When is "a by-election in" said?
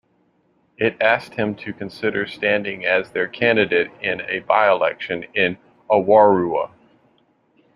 4.21-5.59